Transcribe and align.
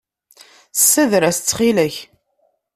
Ssader-as, 0.79 1.37
ttxil-k. 1.39 1.95